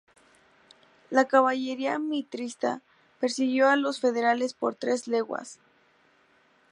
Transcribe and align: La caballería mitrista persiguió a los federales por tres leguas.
La 1.11 1.25
caballería 1.27 1.99
mitrista 1.99 2.81
persiguió 3.19 3.69
a 3.69 3.75
los 3.75 3.99
federales 3.99 4.55
por 4.55 4.73
tres 4.73 5.07
leguas. 5.07 5.59